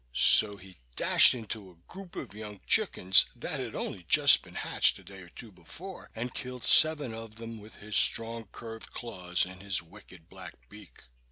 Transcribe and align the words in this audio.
So 0.13 0.57
he 0.57 0.77
dashed 0.95 1.35
into 1.35 1.69
a 1.69 1.75
group 1.87 2.15
of 2.15 2.33
young 2.33 2.59
chickens 2.65 3.27
that 3.35 3.59
had 3.59 3.75
only 3.75 4.03
been 4.41 4.55
hatched 4.55 4.97
a 4.97 5.03
day 5.03 5.21
or 5.21 5.29
two 5.29 5.51
before, 5.51 6.09
and 6.15 6.33
killed 6.33 6.63
seven 6.63 7.13
of 7.13 7.35
them 7.35 7.59
with 7.59 7.75
his 7.75 7.95
strong, 7.95 8.47
curved 8.51 8.89
claws 8.93 9.45
and 9.45 9.61
his 9.61 9.83
wicked 9.83 10.27
black 10.27 10.55
beak. 10.69 11.03